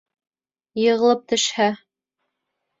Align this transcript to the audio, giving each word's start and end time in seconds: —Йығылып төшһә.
—Йығылып 0.85 1.23
төшһә. 1.35 1.71